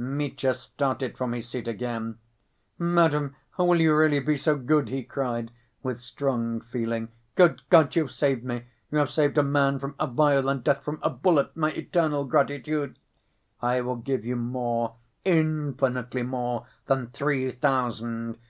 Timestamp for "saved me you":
8.12-8.98